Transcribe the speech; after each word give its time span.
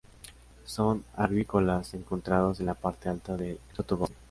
Son 0.65 1.05
arborícolas, 1.15 1.93
encontrados 1.93 2.59
en 2.59 2.65
la 2.65 2.73
parte 2.73 3.07
alta 3.07 3.37
del 3.37 3.59
sotobosque. 3.75 4.17